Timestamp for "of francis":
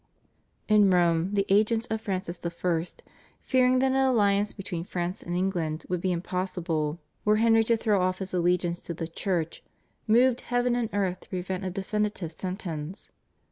1.91-2.39